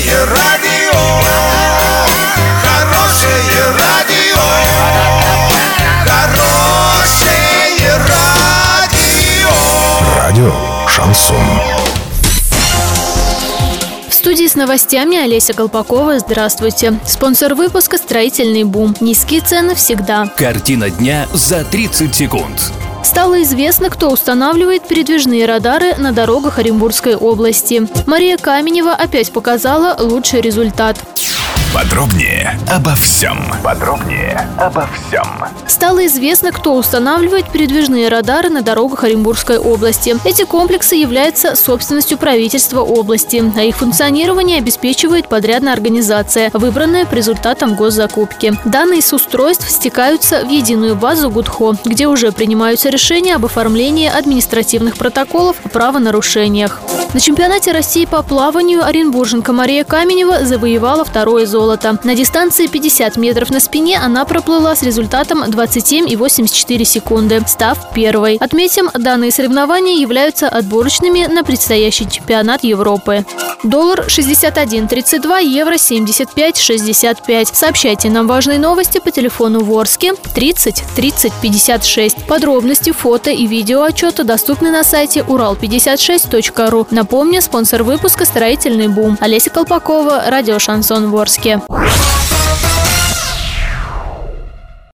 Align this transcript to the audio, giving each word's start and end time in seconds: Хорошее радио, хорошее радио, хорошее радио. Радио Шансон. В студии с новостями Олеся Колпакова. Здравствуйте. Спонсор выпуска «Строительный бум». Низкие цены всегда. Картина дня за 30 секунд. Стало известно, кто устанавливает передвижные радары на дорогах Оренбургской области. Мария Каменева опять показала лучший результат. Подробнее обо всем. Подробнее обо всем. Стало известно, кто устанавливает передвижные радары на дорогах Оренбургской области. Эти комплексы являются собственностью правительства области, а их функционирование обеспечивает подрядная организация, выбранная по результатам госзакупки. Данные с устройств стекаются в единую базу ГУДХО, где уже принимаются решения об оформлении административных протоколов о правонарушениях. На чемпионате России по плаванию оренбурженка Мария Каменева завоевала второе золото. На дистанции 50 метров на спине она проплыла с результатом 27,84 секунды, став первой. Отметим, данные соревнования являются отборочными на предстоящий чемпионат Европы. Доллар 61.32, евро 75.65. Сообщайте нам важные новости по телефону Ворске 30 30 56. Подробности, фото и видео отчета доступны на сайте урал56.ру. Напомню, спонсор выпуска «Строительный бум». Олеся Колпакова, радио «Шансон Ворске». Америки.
Хорошее 0.00 0.24
радио, 0.24 0.98
хорошее 2.62 3.64
радио, 3.78 4.40
хорошее 6.06 7.98
радио. 8.08 9.50
Радио 10.16 10.52
Шансон. 10.88 11.36
В 14.08 14.14
студии 14.14 14.46
с 14.46 14.54
новостями 14.54 15.18
Олеся 15.18 15.52
Колпакова. 15.52 16.18
Здравствуйте. 16.18 16.98
Спонсор 17.06 17.54
выпуска 17.54 17.98
«Строительный 17.98 18.64
бум». 18.64 18.96
Низкие 19.00 19.42
цены 19.42 19.74
всегда. 19.74 20.32
Картина 20.38 20.88
дня 20.88 21.28
за 21.34 21.62
30 21.64 22.14
секунд. 22.14 22.72
Стало 23.02 23.42
известно, 23.42 23.90
кто 23.90 24.10
устанавливает 24.10 24.86
передвижные 24.86 25.46
радары 25.46 25.94
на 25.96 26.12
дорогах 26.12 26.58
Оренбургской 26.58 27.16
области. 27.16 27.88
Мария 28.06 28.36
Каменева 28.36 28.92
опять 28.92 29.32
показала 29.32 29.96
лучший 29.98 30.40
результат. 30.40 30.98
Подробнее 31.72 32.58
обо 32.68 32.96
всем. 32.96 33.38
Подробнее 33.62 34.48
обо 34.58 34.88
всем. 34.88 35.24
Стало 35.68 36.04
известно, 36.06 36.50
кто 36.50 36.74
устанавливает 36.74 37.48
передвижные 37.52 38.08
радары 38.08 38.48
на 38.48 38.62
дорогах 38.62 39.04
Оренбургской 39.04 39.56
области. 39.56 40.16
Эти 40.24 40.44
комплексы 40.44 40.96
являются 40.96 41.54
собственностью 41.54 42.18
правительства 42.18 42.80
области, 42.80 43.40
а 43.56 43.62
их 43.62 43.76
функционирование 43.76 44.58
обеспечивает 44.58 45.28
подрядная 45.28 45.72
организация, 45.72 46.50
выбранная 46.52 47.06
по 47.06 47.14
результатам 47.14 47.76
госзакупки. 47.76 48.52
Данные 48.64 49.00
с 49.00 49.12
устройств 49.12 49.70
стекаются 49.70 50.44
в 50.44 50.48
единую 50.48 50.96
базу 50.96 51.30
ГУДХО, 51.30 51.76
где 51.84 52.08
уже 52.08 52.32
принимаются 52.32 52.88
решения 52.88 53.36
об 53.36 53.44
оформлении 53.44 54.08
административных 54.08 54.96
протоколов 54.96 55.56
о 55.62 55.68
правонарушениях. 55.68 56.80
На 57.14 57.20
чемпионате 57.20 57.70
России 57.70 58.06
по 58.06 58.22
плаванию 58.22 58.84
оренбурженка 58.84 59.52
Мария 59.52 59.84
Каменева 59.84 60.44
завоевала 60.44 61.04
второе 61.04 61.46
золото. 61.46 61.59
На 61.60 62.14
дистанции 62.14 62.68
50 62.68 63.18
метров 63.18 63.50
на 63.50 63.60
спине 63.60 63.98
она 63.98 64.24
проплыла 64.24 64.74
с 64.74 64.82
результатом 64.82 65.42
27,84 65.44 66.84
секунды, 66.84 67.42
став 67.46 67.92
первой. 67.92 68.36
Отметим, 68.36 68.88
данные 68.94 69.30
соревнования 69.30 70.00
являются 70.00 70.48
отборочными 70.48 71.26
на 71.26 71.44
предстоящий 71.44 72.08
чемпионат 72.08 72.64
Европы. 72.64 73.26
Доллар 73.62 74.06
61.32, 74.06 75.44
евро 75.44 75.74
75.65. 75.74 77.48
Сообщайте 77.52 78.08
нам 78.08 78.26
важные 78.26 78.58
новости 78.58 78.98
по 78.98 79.10
телефону 79.10 79.62
Ворске 79.62 80.14
30 80.34 80.82
30 80.96 81.32
56. 81.42 82.26
Подробности, 82.26 82.92
фото 82.92 83.30
и 83.30 83.46
видео 83.46 83.82
отчета 83.82 84.24
доступны 84.24 84.70
на 84.70 84.82
сайте 84.82 85.20
урал56.ру. 85.20 86.86
Напомню, 86.90 87.42
спонсор 87.42 87.82
выпуска 87.82 88.24
«Строительный 88.24 88.88
бум». 88.88 89.18
Олеся 89.20 89.50
Колпакова, 89.50 90.24
радио 90.28 90.58
«Шансон 90.58 91.10
Ворске». 91.10 91.49
Америки. 91.54 92.09